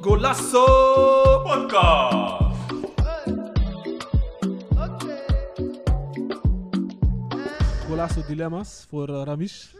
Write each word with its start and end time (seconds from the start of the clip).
Golasso 0.00 0.64
Podcast. 1.42 2.40
Golasso 7.86 8.26
dilemma's 8.26 8.84
voor 8.88 9.08
eh, 9.08 9.22
Ramis. 9.24 9.76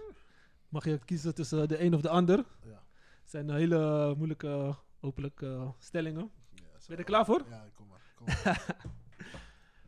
Mag 0.69 0.85
je 0.85 0.99
kiezen 1.05 1.35
tussen 1.35 1.69
de 1.69 1.83
een 1.85 1.95
of 1.95 2.01
de 2.01 2.09
ander? 2.09 2.45
Ja. 2.65 2.83
Het 3.21 3.31
zijn 3.31 3.51
hele 3.51 4.15
moeilijke, 4.17 4.75
hopelijk, 5.01 5.43
eh, 5.43 5.69
stellingen. 5.79 6.31
Ja, 6.55 6.63
zo. 6.79 6.87
Ben 6.87 6.97
je 6.97 6.97
er 6.97 7.05
klaar 7.05 7.25
voor? 7.25 7.43
Ja, 7.49 7.65
kom 7.75 7.87
maar. 7.89 8.01
Kom 8.15 8.27
maar. 8.27 8.77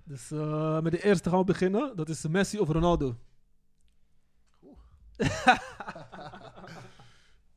Dus 0.04 0.30
eh, 0.30 0.80
met 0.80 0.92
de 0.92 1.04
eerste 1.04 1.30
gaan 1.30 1.38
we 1.38 1.44
beginnen. 1.44 1.96
Dat 1.96 2.08
is 2.08 2.26
Messi 2.26 2.58
of 2.58 2.68
Ronaldo. 2.68 3.16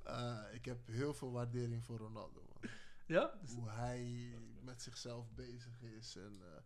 Eh, 0.04 0.42
ik 0.52 0.66
heb 0.66 0.88
heel 0.88 1.14
veel 1.14 1.32
waardering 1.32 1.84
voor 1.86 1.98
Ronaldo. 1.98 2.42
Man. 2.54 2.72
Ja? 3.06 3.40
Hoe 3.56 3.70
hij 3.70 4.34
met 4.62 4.82
zichzelf 4.82 5.32
bezig 5.32 5.82
is. 5.82 6.16
En 6.16 6.42
eh, 6.42 6.62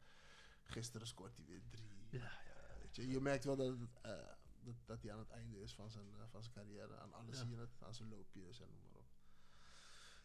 gisteren 0.63 1.07
scoort 1.07 1.35
hij 1.35 1.45
weer 1.45 1.61
drie. 1.69 2.07
Ja, 2.09 2.19
Eh, 2.19 2.81
weet 2.81 2.95
je, 2.95 3.07
je 3.07 3.19
merkt 3.19 3.43
wel 3.43 3.55
dat, 3.55 3.75
eh, 4.01 4.11
dat, 4.61 4.75
dat 4.85 5.01
hij 5.01 5.11
aan 5.13 5.19
het 5.19 5.29
einde 5.29 5.61
is 5.61 5.73
van 5.75 5.91
zijn, 5.91 6.05
eh, 6.13 6.21
van 6.29 6.41
zijn 6.43 6.53
carrière. 6.55 6.97
Aan 6.97 7.13
alles 7.13 7.35
Ja. 7.37 7.41
zie 7.41 7.49
je 7.55 7.57
het. 7.59 7.69
Aan 7.83 7.93
zijn 7.93 8.09
loopjes 8.09 8.59
en 8.61 8.67
noem 8.71 8.81
maar 8.81 8.99
op. 8.99 9.07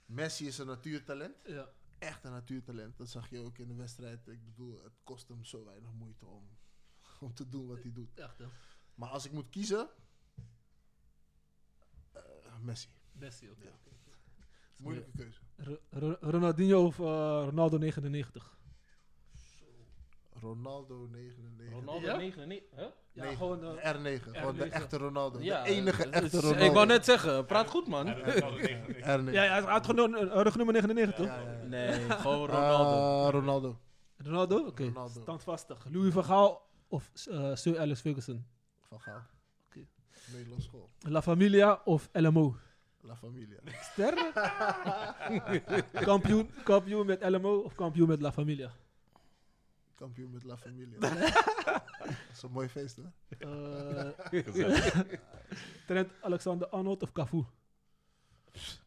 Messi 0.06 0.46
is 0.46 0.58
een 0.58 0.66
natuurtalent. 0.66 1.36
ja. 1.44 1.68
Echt 1.98 2.24
een 2.24 2.32
natuurtalent. 2.32 2.96
Dat 2.96 3.08
zag 3.08 3.30
je 3.30 3.38
ook 3.40 3.58
in 3.58 3.68
de 3.68 3.74
wedstrijd. 3.74 4.26
Ik 4.28 4.44
bedoel, 4.44 4.82
het 4.84 4.92
kost 5.02 5.28
hem 5.28 5.44
zo 5.44 5.64
weinig 5.64 5.92
moeite 5.92 6.26
om, 6.26 6.48
om 7.20 7.34
te 7.34 7.48
doen 7.48 7.66
wat 7.66 7.82
hij 7.82 7.92
doet. 7.92 8.18
Echt 8.20 8.38
hè? 8.38 8.46
Maar 8.94 9.08
als 9.08 9.24
ik 9.24 9.32
moet 9.32 9.48
kiezen... 9.50 9.88
eh, 12.64 12.70
Messi. 12.70 12.88
Messi, 13.12 13.50
oké. 13.50 13.64
Ja. 13.64 13.70
Moeilijke 14.76 15.10
keuze. 15.16 15.40
Ro- 15.56 15.78
Ro- 15.90 16.16
Ronaldinho 16.20 16.84
of 16.86 16.98
eh, 16.98 17.04
Ronaldo 17.44 17.78
99? 17.78 18.52
Ronaldo 20.40 21.06
99. 21.10 21.72
Ronaldo 21.72 22.06
Ja? 22.06 22.16
9, 22.16 22.46
nee, 22.48 22.68
hè? 22.74 22.86
Ja, 23.12 23.34
gewoon... 23.34 23.64
eh, 23.78 23.94
R9. 23.94 24.22
Gewoon 24.22 24.56
de 24.56 24.64
R9. 24.68 24.72
echte 24.72 24.96
Ronaldo. 24.96 25.38
Ja, 25.40 25.62
de 25.62 25.68
enige 25.70 26.02
eh, 26.10 26.22
echte 26.22 26.36
eh, 26.36 26.42
Ronaldo. 26.42 26.64
Ik 26.64 26.72
wou 26.72 26.86
net 26.86 27.04
zeggen, 27.04 27.46
praat 27.46 27.68
goed 27.68 27.86
man. 27.88 28.06
R9. 28.14 29.30
ja, 29.32 29.42
hij 29.42 29.60
had 29.62 29.86
gewoon 29.86 30.14
uh, 30.14 30.20
rugnummer 30.42 30.74
99, 30.74 31.14
toch? 31.16 31.26
Ja, 31.26 31.40
ja, 31.40 31.52
ja. 31.52 31.62
Nee, 31.66 32.10
gewoon 32.10 32.46
Ronaldo. 32.48 33.24
Ah, 33.26 33.30
Ronaldo. 33.32 33.78
Ronaldo? 34.16 34.66
Oké, 34.66 34.84
Ronaldo. 34.84 35.20
standvastig. 35.20 35.86
Louis 35.90 36.12
van 36.12 36.24
Gaal 36.24 36.68
of 36.88 37.10
eh, 37.30 37.54
Sir 37.54 37.78
Alex 37.80 38.00
Ferguson? 38.00 38.46
Van 38.80 39.00
Gaal. 39.00 39.22
Nederlands 40.32 40.64
school. 40.64 40.88
La 40.98 41.22
Familia 41.22 41.80
of 41.84 42.08
LMO? 42.12 42.56
La 43.00 43.16
Familia. 43.16 43.60
Sterren? 43.80 44.32
kampioen, 46.10 46.50
kampioen 46.64 47.06
met 47.06 47.22
LMO 47.22 47.58
of 47.58 47.74
kampioen 47.74 48.08
met 48.08 48.20
La 48.20 48.32
Familia? 48.32 48.72
Kampioen 49.94 50.30
met 50.30 50.44
La 50.44 50.56
Familia. 50.56 50.98
Dat 50.98 51.12
is 52.32 52.42
een 52.42 52.50
mooi 52.50 52.68
feest, 52.68 52.96
hè? 52.96 53.02
Eh, 53.38 54.10
Trent 55.86 56.12
Alexander-Arnold 56.20 57.02
of 57.02 57.12
Cafu? 57.12 57.44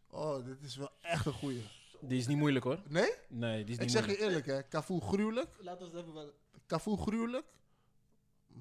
Oh, 0.10 0.46
dit 0.46 0.64
is 0.64 0.76
wel 0.76 0.92
echt 1.02 1.26
een 1.26 1.34
goeie. 1.34 1.64
Die 2.02 2.18
is 2.18 2.28
niet 2.28 2.38
moeilijk 2.38 2.66
hoor. 2.66 2.80
Nee? 2.88 3.12
Nee, 3.28 3.64
die 3.64 3.74
is 3.74 3.76
Ik 3.76 3.82
niet 3.82 3.92
zeg 3.92 4.06
je 4.06 4.18
eerlijk, 4.18 4.46
hè. 4.46 4.68
Cafu 4.68 5.00
gruwelijk. 5.00 5.50
Laten 5.60 5.92
we 5.92 5.98
even 5.98 6.14
wat... 6.14 6.34
Cafu 6.68 6.98
gruwelijk. 6.98 7.46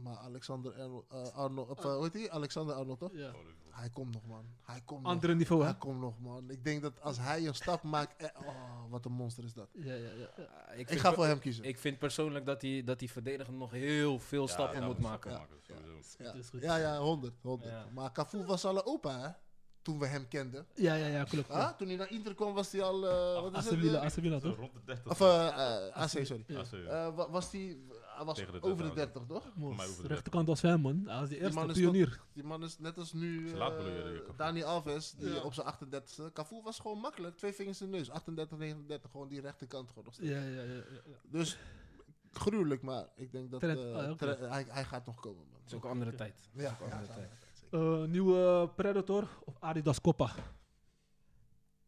Maar 0.02 0.16
Alexander 0.16 0.72
Arnold, 0.72 1.05
eh, 1.11 1.34
Arnold 1.36 1.69
of, 1.70 1.78
eh, 1.84 1.94
hoe 1.94 2.02
heet 2.02 2.12
die? 2.12 2.33
Alexander 2.33 2.75
Arnold, 2.75 2.98
toch? 2.98 3.11
Ja. 3.12 3.33
Hij 3.70 3.91
komt 3.91 4.12
nog, 4.14 4.27
man. 4.27 4.44
Hij 4.62 4.80
komt 4.84 5.06
Andere 5.06 5.28
nog. 5.33 5.36
niveau, 5.41 5.62
hè? 5.62 5.69
Hij 5.69 5.78
komt 5.78 6.00
nog, 6.00 6.19
man. 6.20 6.50
Ik 6.50 6.64
denk 6.64 6.83
dat 6.83 7.00
als 7.00 7.19
hij 7.19 7.47
een 7.47 7.55
stap 7.55 7.83
maakt... 7.83 8.16
eh, 8.22 8.28
oh, 8.47 8.91
wat 8.91 9.04
een 9.04 9.12
monster 9.12 9.44
is 9.44 9.53
dat. 9.53 9.69
Ja, 9.72 9.94
ja, 9.94 10.10
ja. 10.12 10.44
Ah, 10.72 10.78
Ik 10.78 10.91
ga 10.91 11.12
voor 11.12 11.26
hem 11.26 11.38
kiezen. 11.38 11.65
Ik 11.65 11.78
vind 11.78 11.98
persoonlijk 11.98 12.47
dat 12.47 12.62
hij 12.62 12.82
dat 12.84 12.98
die 12.98 13.10
verdediger 13.10 13.53
nog 13.54 13.71
heel 13.71 14.19
veel 14.19 14.48
stappen 14.48 14.84
moet 14.84 14.98
maken. 14.98 15.31
Ja. 15.31 15.47
Ja, 16.60 16.76
ja, 16.76 16.98
100. 16.98 17.34
100. 17.42 17.71
Ja. 17.71 17.87
Maar 17.94 18.12
Cafu 18.12 18.44
was 18.44 18.65
al 18.65 18.76
een 18.76 18.87
opa, 18.87 19.21
hè? 19.21 19.28
Toen 19.82 19.98
we 19.98 20.06
hem 20.06 20.28
kenden. 20.28 20.66
Ja, 20.75 20.94
ja, 20.94 21.06
ja, 21.06 21.25
klopt. 21.25 21.50
Ah, 21.50 21.71
toen 21.76 21.88
hij 21.88 21.97
naar 21.97 22.10
Inter 22.10 22.34
kwam, 22.34 22.54
was 22.54 22.72
hij 22.72 22.82
al... 22.82 23.09
eh 23.09 23.42
wat 23.42 23.53
is 23.53 23.59
Asevilla, 23.97 24.38
toch? 24.41 24.56
Rond 24.56 24.72
de 24.72 24.81
30. 24.84 25.10
Of, 25.10 25.21
eh 25.21 25.47
eh, 25.87 25.97
AC, 25.97 26.09
sorry. 26.26 26.44
Ja. 26.47 26.62
Eh, 26.88 27.31
was 27.31 27.53
hij... 27.53 27.76
Hij 28.16 28.25
was 28.25 28.37
Tegen 28.37 28.53
de 28.53 28.62
over 28.62 28.84
de 28.84 28.94
30, 28.94 29.12
30, 29.12 29.27
toch? 29.27 29.53
Mos, 29.54 29.77
mij 29.77 29.87
over 29.87 30.03
de 30.03 30.09
rechterkant 30.09 30.47
was 30.47 30.62
hem, 30.62 30.81
man. 30.81 31.03
Hij 31.06 31.21
was 31.21 31.28
de 31.28 31.38
eerste 31.38 31.54
man 31.59 31.71
is 31.71 31.77
pionier. 31.77 32.21
Die 32.32 32.44
man 32.44 32.62
is 32.65 32.78
net 32.78 32.99
als 32.99 33.12
nu 33.12 33.54
laat 33.56 33.72
eh, 33.72 33.78
Cafu? 33.78 34.22
Dani 34.37 34.62
Alves, 34.62 35.15
die 35.19 35.28
Ja. 35.28 35.41
op 35.41 35.54
zijn 35.54 35.66
38e. 35.66 36.32
Cafu 36.32 36.60
was 36.62 36.78
gewoon 36.78 36.99
makkelijk. 36.99 37.37
Twee 37.37 37.53
vingers 37.53 37.81
in 37.81 37.91
de 37.91 37.97
neus. 37.97 38.10
38, 38.10 38.59
39. 38.59 39.10
Gewoon 39.10 39.28
die 39.28 39.41
rechterkant 39.41 39.88
gewoon 39.88 40.04
nog 40.04 40.15
steeds. 40.15 40.28
Ja, 40.31 40.38
ja, 40.43 40.62
ja. 40.62 40.62
ja, 40.62 40.82
ja. 41.06 41.16
Dus 41.22 41.59
gruwelijk, 42.32 42.82
maar 42.82 43.06
ik 43.16 43.32
denk 43.32 43.50
dat 43.50 43.60
Trent, 43.60 43.78
eh, 43.78 43.94
ah, 43.94 44.10
oké. 44.10 44.37
Hij, 44.41 44.66
hij 44.69 44.84
gaat 44.84 45.06
nog 45.06 45.21
komen, 45.21 45.44
man. 45.50 45.60
Het 45.60 45.71
is 45.71 45.75
ook 45.75 45.84
een 45.84 45.91
andere 45.91 46.15
tijd. 46.15 46.48
Ja, 46.53 46.71
ook 46.71 46.81
een 46.81 46.87
ja, 46.87 46.93
andere 46.94 47.12
ja, 47.12 47.15
tijd. 47.15 47.31
Eh, 47.71 48.04
nieuwe 48.04 48.71
Predator 48.77 49.28
of 49.44 49.56
Adidas 49.60 50.00
Coppa? 50.00 50.31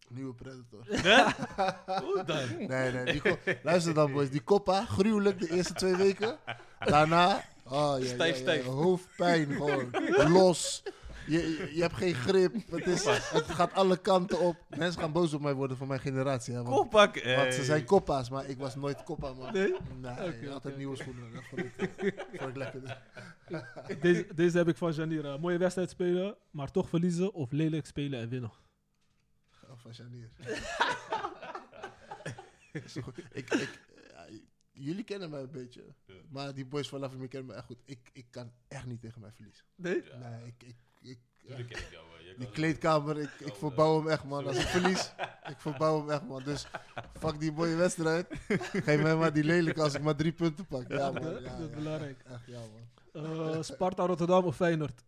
Nieuwe 0.09 0.35
Predator. 0.35 0.85
Hoe 2.05 2.23
dan? 2.27 2.67
Nee, 2.69 2.93
nee. 2.93 3.05
Die 3.05 3.21
ko- 3.21 3.37
Luister 3.63 3.95
dan, 3.95 4.13
boys. 4.13 4.31
Die 4.31 4.41
koppa, 4.43 4.85
gruwelijk 4.85 5.41
de 5.41 5.51
eerste 5.51 5.73
twee 5.73 5.97
weken. 5.97 6.37
Daarna, 6.79 7.45
oh, 7.65 7.95
ja, 7.99 8.05
Stijf, 8.07 8.35
ja, 8.37 8.41
stijf. 8.43 8.65
hoofdpijn 8.65 9.47
gewoon. 9.53 9.91
Los. 10.33 10.83
Je, 11.27 11.39
je, 11.39 11.71
je 11.75 11.81
hebt 11.83 11.95
geen 11.95 12.15
grip. 12.15 12.55
Het, 12.71 12.87
is, 12.87 13.05
het 13.05 13.45
gaat 13.45 13.73
alle 13.73 13.97
kanten 13.97 14.41
op. 14.41 14.57
Mensen 14.77 15.01
gaan 15.01 15.13
boos 15.13 15.35
op 15.35 15.41
mij 15.41 15.55
worden 15.55 15.77
van 15.77 15.89
mijn 15.89 16.01
generatie. 16.01 16.55
Hè, 16.55 16.63
want, 16.63 16.77
Koppak. 16.77 17.23
want 17.37 17.55
ze 17.55 17.65
zijn 17.65 17.85
koppa's, 17.85 18.31
maar 18.31 18.47
ik 18.49 18.59
was 18.59 18.77
nooit 18.77 19.03
koppa, 19.05 19.33
man. 19.33 19.53
Nee? 19.53 19.75
Nee, 20.01 20.11
Oké, 20.13 20.25
altijd 20.27 20.55
oké, 20.65 20.77
nieuwe 20.77 20.97
schoenen. 20.97 21.33
Dat 21.33 21.43
vond 21.51 21.61
ik, 21.61 22.15
vond 22.39 22.51
ik 22.51 22.57
lekker. 22.57 23.01
Deze, 24.01 24.27
deze 24.35 24.57
heb 24.57 24.69
ik 24.69 24.77
van 24.77 24.93
Janira. 24.93 25.37
Mooie 25.37 25.59
wedstrijd 25.59 25.91
spelen, 25.91 26.37
maar 26.51 26.71
toch 26.71 26.89
verliezen 26.89 27.33
of 27.33 27.51
lelijk 27.53 27.87
spelen 27.87 28.21
en 28.21 28.29
winnen. 28.29 28.51
Oh, 29.78 29.84
van 29.84 29.93
Janier. 29.93 30.31
Ik, 33.33 33.50
ik, 33.50 33.81
ja, 34.12 34.27
jullie 34.72 35.05
kennen 35.05 35.31
mij 35.31 35.41
een 35.41 35.50
beetje. 35.50 35.94
Ja. 36.06 36.15
Maar 36.28 36.55
die 36.55 36.66
boys 36.66 36.89
van 36.89 37.00
Love 37.00 37.16
Me 37.16 37.28
kennen 37.28 37.49
me 37.50 37.56
echt 37.56 37.65
goed. 37.65 37.78
Ik, 37.84 38.11
ik 38.12 38.27
kan 38.31 38.53
echt 38.69 38.87
niet 38.87 39.00
tegen 39.00 39.21
mij 39.21 39.33
verliezen. 39.33 39.65
Nee? 39.75 40.03
Nee, 40.03 40.47
ik... 40.47 40.75
ik, 41.00 41.19
jou. 41.41 41.65
die 42.39 42.50
kleedkamer, 42.50 43.19
ik, 43.19 43.31
ik 43.41 43.55
verbouw 43.55 43.99
hem 43.99 44.09
echt, 44.09 44.25
man. 44.25 44.47
Als 44.47 44.59
ik 44.59 44.66
verlies, 44.66 45.12
ik 45.53 45.61
verbouw 45.61 45.99
hem 46.00 46.10
echt, 46.10 46.25
man. 46.25 46.43
Dus 46.43 46.66
fuck 47.19 47.41
die 47.41 47.53
mooie 47.53 47.77
wedstrijd. 47.77 48.27
Geef 48.72 49.03
mij 49.03 49.16
maar 49.16 49.33
die 49.33 49.45
lelijke 49.45 49.83
als 49.83 49.95
ik 49.95 50.03
maar 50.03 50.16
drie 50.16 50.33
punten 50.33 50.66
pak. 50.66 50.89
Ja, 50.89 51.10
man. 51.10 51.22
dat 51.22 51.59
is 51.59 51.71
belangrijk. 51.71 52.22
Echt, 52.22 52.47
ja, 52.47 52.60
man. 52.60 52.89
Eh, 53.12 53.62
Sparta 53.62 54.06
Rotterdam 54.06 54.45
of 54.45 54.56
Feyenoord? 54.56 55.05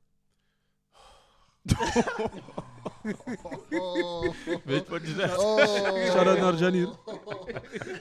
Weet 4.65 4.89
wat 4.89 5.01
je 5.07 5.13
zegt? 5.17 5.39
Oh. 5.39 5.59
Shout-out 6.07 6.39
naar 6.39 6.55
Janier. 6.55 6.89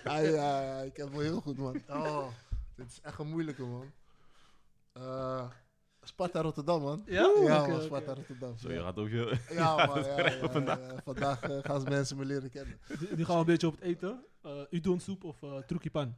Ah, 0.04 0.24
ja, 0.24 0.62
ja, 0.62 0.80
ik 0.82 0.98
heb 0.98 1.12
hem 1.12 1.20
heel 1.22 1.42
goed, 1.42 1.58
man. 1.58 1.82
Oh, 1.90 2.28
dit 2.76 2.88
is 2.92 3.00
echt 3.02 3.20
een 3.20 3.28
moeilijke, 3.30 3.64
man. 3.64 3.92
Eh, 4.94 5.50
Sparta 6.02 6.42
Rotterdam, 6.42 6.82
man. 6.82 7.04
Ja? 7.06 7.28
Man. 7.68 7.82
Sparta 7.82 8.14
Rotterdam. 8.14 8.58
Zo, 8.58 8.72
je 8.72 8.82
gaat 8.82 8.98
ook 8.98 9.10
je... 9.18 9.38
ja 9.50 9.86
man. 9.86 10.04
Ja, 10.04 10.18
ja, 10.18 10.30
ja, 10.30 10.60
ja. 10.60 10.78
Vandaag 11.04 11.42
eh, 11.42 11.58
gaan 11.62 11.81
ze 11.81 11.88
mensen 11.90 12.18
me 12.18 12.26
leren 12.26 12.50
kennen. 12.50 12.80
Nu- 13.00 13.16
Nu 13.16 13.26
gaan 13.26 13.34
we 13.36 13.40
een 13.40 13.46
beetje 13.46 13.68
op 13.68 13.74
het 13.74 13.81
eten. 13.84 14.26
Uh, 14.46 14.52
udon 14.70 15.00
soep 15.00 15.24
of 15.24 15.42
uh, 15.42 15.58
trukipan? 15.58 16.16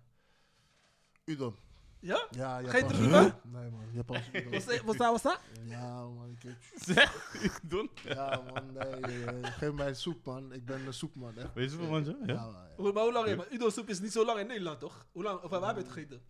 Udon. 1.26 1.56
Ja? 2.02 2.28
Ja, 2.32 2.58
Geen 2.58 2.66
Japans. 2.66 2.94
trukipan? 2.94 3.34
Nee, 3.44 3.70
man. 3.70 3.86
Japanse 3.94 4.30
udon. 4.34 4.52
Wat 4.98 5.16
is 5.16 5.22
dat? 5.22 5.40
Ja, 5.66 6.08
man. 6.08 6.30
Ik 6.30 6.42
weet- 6.42 6.56
Zeg, 6.76 7.30
doen. 7.64 7.90
Ja, 8.04 8.42
man. 8.54 8.74
Nee, 8.74 9.00
nee, 9.00 9.26
nee. 9.26 9.44
geef 9.52 9.72
mij 9.72 9.94
soep, 9.94 10.26
man. 10.26 10.54
Ik 10.54 10.66
ben 10.66 10.86
een 10.86 10.94
soepman, 10.94 11.38
echt. 11.38 11.54
Weet 11.54 11.72
je 11.72 11.78
wel, 11.78 11.90
man? 11.90 12.04
Ja, 12.04 12.16
Ja? 12.26 12.46
man, 12.78 12.94
maar 12.94 13.04
hoe 13.04 13.12
lang? 13.14 13.36
Maar 13.36 13.52
udon 13.52 13.72
soep 13.72 13.90
is 13.90 14.00
niet 14.00 14.12
zo 14.12 14.26
lang 14.26 14.40
in 14.40 14.48
Nederland, 14.48 14.80
toch? 14.80 15.06
Hoe 15.12 15.24
lang? 15.24 15.42
Of 15.42 15.50
waar 15.50 15.66
heb 15.68 15.76
je 15.76 15.82
het 15.82 15.92
gegeten? 15.92 16.22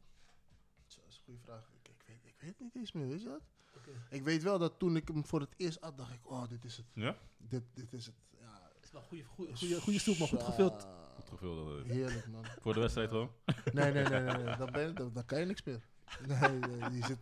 Dat 0.88 1.04
is 1.10 1.16
een 1.18 1.24
goede 1.24 1.40
vraag. 1.40 1.72
Ik, 1.84 1.90
ik, 1.90 2.04
weet, 2.08 2.18
ik 2.24 2.36
weet 2.40 2.50
het 2.50 2.60
niet 2.60 2.76
eens 2.76 2.92
meer, 2.92 3.08
weet 3.08 3.22
je 3.22 3.28
dat? 3.28 3.42
Oké. 3.78 3.90
Ik 4.10 4.24
weet 4.24 4.44
wel 4.44 4.60
dat 4.60 4.80
toen 4.80 4.96
ik 4.96 5.08
hem 5.08 5.26
voor 5.26 5.40
het 5.40 5.54
eerst 5.58 5.82
at, 5.82 5.98
dacht 5.98 6.14
ik, 6.14 6.20
oh, 6.30 6.48
dit 6.50 6.66
is 6.66 6.78
het. 6.78 6.86
Ja? 6.94 7.16
Dit, 7.38 7.64
dit 7.74 7.94
is 7.94 8.06
het. 8.06 8.16
Ja, 8.40 8.70
Het 8.76 8.84
is 8.86 8.92
wel 8.92 9.02
goede, 9.02 9.24
goede, 9.24 9.56
goede, 9.58 9.82
goede 9.82 10.00
soep, 10.00 10.18
maar 10.18 10.28
goed 10.28 10.44
gevuld. 10.44 10.88
Goed 11.22 11.40
gevuld. 11.40 11.78
dat, 11.78 11.96
Heerlijk, 11.96 12.28
man. 12.28 12.46
Voor 12.62 12.74
de 12.74 12.80
wedstrijd 12.80 13.10
gewoon. 13.10 13.32
Nee, 13.74 13.92
nee, 13.92 14.04
nee, 14.04 14.20
nee, 14.22 14.38
nee. 14.44 14.56
Dan, 14.58 14.72
ben 14.72 14.88
je, 14.88 14.94
dan, 14.94 15.12
dan 15.14 15.26
kan 15.26 15.40
je 15.40 15.46
niks 15.46 15.64
meer. 15.64 15.82
Nee, 16.28 16.50
nee, 16.60 16.90
die 16.90 17.06
zit 17.06 17.18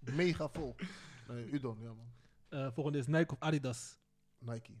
mega 0.00 0.48
vol. 0.52 0.74
Nee, 1.28 1.50
Udon, 1.52 1.78
ja, 1.80 1.88
man. 1.92 2.06
Eh, 2.48 2.72
volgende 2.72 2.98
is 2.98 3.06
Nike 3.06 3.32
of 3.32 3.40
Adidas. 3.40 3.98
Nike. 4.38 4.72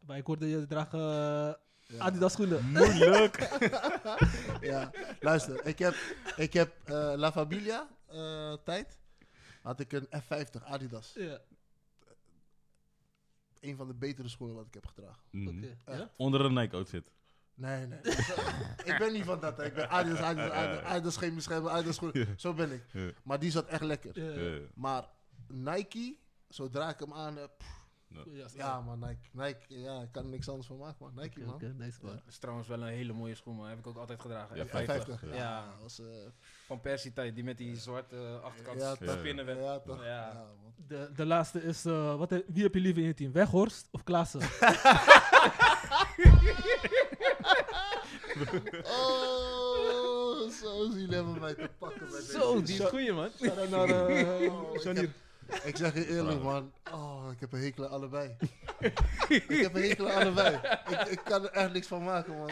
Maar 0.00 0.16
ik 0.16 0.26
hoorde 0.26 0.48
je 0.48 0.66
dragen 0.66 0.98
eh, 1.00 1.96
Ja. 1.96 1.98
Adidas 1.98 2.32
schoenen. 2.32 2.70
Moeilijk. 2.70 3.38
Ja, 4.60 4.90
luister, 5.20 5.66
ik 5.66 5.78
heb, 5.78 5.94
ik 6.36 6.52
heb 6.52 6.72
eh, 6.84 7.12
La 7.16 7.32
Familia 7.32 7.88
eh, 8.06 8.52
tijd. 8.64 8.98
had 9.62 9.80
ik 9.80 9.92
een 9.92 10.06
F50 10.22 10.64
Adidas. 10.64 11.12
Ja, 11.14 11.38
Een 13.60 13.76
van 13.76 13.86
de 13.86 13.94
betere 13.94 14.28
schoenen 14.28 14.56
wat 14.56 14.66
ik 14.66 14.74
heb 14.74 14.86
gedragen. 14.86 15.22
Mhm. 15.30 15.66
Onder 16.16 16.40
een 16.44 16.52
Nike 16.54 16.76
outfit. 16.76 17.10
Nee, 17.56 17.86
nee. 17.86 17.98
ik 18.84 18.94
ben 18.98 19.12
niet 19.12 19.24
van 19.24 19.40
dat. 19.40 19.56
hè. 19.56 19.64
Ik 19.64 19.74
ben 19.74 19.88
Adidas, 19.90 20.18
Adidas, 20.18 20.50
Adidas, 20.50 20.84
Adidas 20.84 21.16
geen 21.16 21.34
bescherming, 21.34 21.70
Adidas 21.72 21.94
schoenen. 21.96 22.34
Zo 22.36 22.54
ben 22.54 22.72
ik. 22.72 22.82
Ja. 22.92 23.10
Maar 23.22 23.38
die 23.38 23.50
zat 23.50 23.66
echt 23.66 23.82
lekker. 23.82 24.22
Ja, 24.22 24.40
ja. 24.42 24.50
Ja. 24.50 24.58
Maar 24.74 25.04
Nike, 25.48 26.16
zodra 26.48 26.88
ik 26.88 26.98
hem 27.00 27.12
aan 27.14 27.36
heb... 27.36 27.50
Ja, 28.08 28.46
Ja, 28.54 28.80
man, 28.80 28.98
Nike. 28.98 29.28
Nike, 29.32 29.80
ja, 29.80 30.00
ik 30.02 30.12
kan 30.12 30.22
er 30.24 30.28
niks 30.30 30.48
anders 30.48 30.66
van 30.66 30.76
maken, 30.78 30.96
man. 31.00 31.12
Nike, 31.14 31.40
man. 31.44 31.60
nice 31.76 31.98
man. 32.02 32.12
Dat 32.12 32.22
is 32.28 32.38
trouwens 32.38 32.68
wel 32.68 32.82
een 32.82 32.88
hele 32.88 33.12
mooie 33.12 33.34
schoen, 33.34 33.56
man. 33.56 33.68
Heb 33.68 33.78
ik 33.78 33.86
ook 33.86 33.96
altijd 33.96 34.20
gedragen. 34.20 34.56
Ja, 34.56 34.64
F50. 34.66 34.68
50. 34.70 35.22
Ja, 35.26 35.34
Ja. 35.34 35.74
was, 35.82 36.00
eh, 36.00 36.06
Van 36.66 36.80
Persie 36.80 37.12
tijd, 37.12 37.34
die 37.34 37.44
met 37.44 37.58
die 37.58 37.76
zwarte 37.76 38.16
eh, 38.16 38.42
achterkant 38.42 38.80
Ja, 38.80 38.94
spinnenweb. 38.94 39.60
ja, 39.60 39.78
toch? 39.80 40.04
Ja. 40.04 40.06
Ja, 40.32 40.32
man. 40.62 40.74
De, 40.86 41.10
de 41.14 41.26
laatste 41.26 41.62
is, 41.62 41.84
eh, 41.84 42.16
wat, 42.16 42.30
wie 42.46 42.62
heb 42.62 42.74
je 42.74 42.80
liever 42.80 43.02
in 43.02 43.08
je 43.08 43.14
team? 43.14 43.32
Weghorst 43.32 43.88
of 43.90 44.02
Klaassen? 44.02 44.40
Oh, 48.84 50.50
zo 50.50 50.90
zien 50.90 51.10
hebben 51.10 51.40
mij 51.40 51.54
te 51.54 51.70
pakken. 51.78 52.08
Bij 52.10 52.20
Zo, 52.20 52.52
deze. 52.52 52.62
die 52.64 52.82
is 52.82 52.88
goeie, 52.88 53.12
man. 53.12 53.30
shout-out 53.40 53.68
naar, 53.70 53.88
eh, 53.88 54.52
oh, 54.54 54.74
ik, 54.74 54.82
Janier. 54.82 55.10
heb- 55.46 55.62
ik 55.64 55.76
zeg 55.76 55.94
je 55.94 56.08
eerlijk, 56.08 56.42
man. 56.42 56.72
Oh, 56.92 57.24
ik 57.32 57.40
heb 57.40 57.52
een 57.52 57.60
hekel 57.60 57.84
aan 57.84 57.90
allebei. 57.90 58.36
ik 59.28 59.44
heb 59.48 59.74
een 59.74 59.82
hekel 59.82 60.10
aan 60.10 60.22
allebei. 60.22 60.60
Ik, 60.88 61.00
ik 61.08 61.20
kan 61.24 61.42
er 61.42 61.50
echt 61.50 61.72
niks 61.72 61.86
van 61.86 62.04
maken, 62.04 62.36
man. 62.38 62.50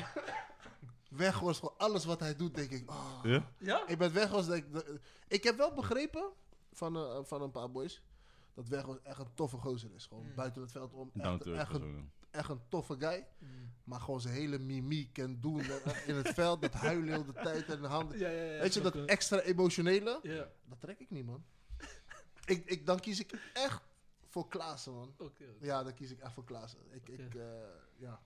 Weghorst, 1.08 1.58
gewoon 1.60 1.74
alles 1.78 2.04
wat 2.04 2.20
hij 2.20 2.36
doet, 2.36 2.54
denk 2.54 2.70
ik. 2.70 2.90
Oh. 2.90 3.18
Ja? 3.22 3.48
Ja? 3.58 3.82
Ik 3.86 3.98
ben 3.98 4.12
Weghorst, 4.12 4.48
denk 4.48 4.64
ik. 4.64 5.00
Ik 5.28 5.44
heb 5.44 5.56
wel 5.56 5.74
begrepen 5.74 6.30
van, 6.72 6.96
eh, 6.96 7.18
van 7.22 7.42
een 7.42 7.50
paar 7.50 7.70
boys. 7.70 8.02
Dat 8.54 8.68
Weghorst 8.68 9.00
echt 9.02 9.18
een 9.18 9.34
toffe 9.34 9.56
gozer 9.56 9.90
is. 9.94 10.06
Gewoon 10.06 10.24
Mm. 10.24 10.34
buiten 10.34 10.62
het 10.62 10.72
veld 10.72 10.92
om. 10.92 11.10
Down 11.14 11.28
Echt, 11.34 11.42
to 11.42 11.52
earth 11.52 11.60
echt, 11.68 11.76
of 11.76 11.82
een. 11.82 12.10
Echt 12.34 12.48
een 12.48 12.60
toffe 12.68 12.96
guy. 12.98 13.26
Maar 13.84 14.00
gewoon 14.00 14.20
zijn 14.20 14.34
hele 14.34 14.58
mimiek 14.58 15.18
en 15.18 15.40
doen 15.40 15.60
eh, 15.60 16.08
in 16.08 16.14
het 16.14 16.28
veld. 16.28 16.62
Dat 16.62 16.72
huilen 16.72 17.08
heel 17.08 17.24
de 17.24 17.32
tijd 17.32 17.64
en 17.68 17.80
de 17.80 17.86
handen. 17.86 18.18
Ja, 18.18 18.28
ja, 18.28 18.42
ja. 18.42 18.60
Weet 18.60 18.74
je, 18.74 18.80
dat 18.80 18.94
extra 18.96 19.40
emotionele, 19.40 20.18
Ja, 20.22 20.48
dat 20.64 20.80
trek 20.80 20.98
ik 20.98 21.10
niet, 21.10 21.24
man. 21.24 21.44
ik, 22.44 22.64
ik, 22.64 22.86
dan 22.86 23.00
kies 23.00 23.20
ik 23.20 23.50
echt 23.52 23.82
voor 24.28 24.48
Klaassen, 24.48 24.92
man. 24.94 25.14
Ja, 25.60 25.82
dan 25.82 25.94
kies 25.94 26.10
ik 26.10 26.20
echt 26.20 26.32
voor 26.32 26.44
Klaassen. 26.44 26.78
Ik, 26.90 27.08
ik, 27.08 27.34
eh, 27.34 27.42
ja. 27.96 28.20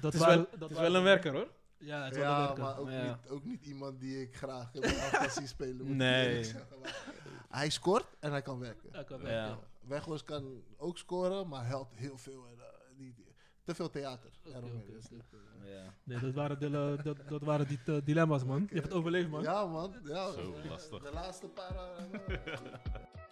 Dat 0.00 0.14
is 0.14 0.20
wel, 0.20 0.46
dat 0.58 0.70
is 0.70 0.76
wel 0.78 0.94
een 0.94 1.02
werker, 1.02 1.32
hoor. 1.32 1.50
Ja, 1.78 2.04
het 2.04 2.14
ja, 2.14 2.54
maar 2.54 2.78
ook, 2.78 2.90
Ja. 2.90 3.02
Niet, 3.06 3.28
ook 3.30 3.44
niet 3.44 3.64
iemand 3.64 4.00
die 4.00 4.20
ik 4.20 4.36
graag 4.36 4.74
in 4.74 4.80
mijn 4.80 5.30
zien 5.38 5.48
spelen. 5.48 5.76
moet 5.86 5.96
Nee. 5.96 6.44
zeggen. 6.52 6.78
Maar 6.80 7.04
Hij 7.48 7.70
scoort 7.70 8.06
en 8.20 8.30
hij 8.30 8.42
kan 8.42 8.58
werken. 8.58 9.04
Kan 9.04 9.20
Ja. 9.20 9.58
Weghorst 9.82 10.24
kan 10.24 10.62
ook 10.76 10.98
scoren, 10.98 11.48
maar 11.48 11.66
helpt 11.66 11.94
heel 11.94 12.18
veel. 12.18 12.46
En, 12.46 12.58
eh, 12.58 12.64
die, 12.96 13.14
die- 13.14 13.30
te 13.64 13.74
veel 13.74 13.90
theater. 13.90 14.30
Dus 14.42 14.54
oké. 14.54 14.66
niet, 15.10 15.24
eh, 15.32 15.74
Ja. 15.74 15.94
Nee, 16.04 16.18
dat 16.20 16.34
waren, 16.34 16.58
de, 16.58 16.98
dat, 17.02 17.28
dat 17.28 17.42
waren 17.42 17.66
die 17.68 17.80
eh, 17.86 17.96
dilemma's, 18.04 18.44
man. 18.44 18.60
Je 18.68 18.74
hebt 18.74 18.86
het 18.86 18.92
overleefd, 18.96 19.28
man. 19.28 19.42
Ja, 19.42 19.66
man. 19.66 19.94
Ja, 20.04 20.30
Zo 20.32 20.52
eh, 20.54 20.64
lastig. 20.70 21.02
De 21.02 21.12
laatste 21.12 21.48
paar. 21.48 21.76
eh, 21.76 22.04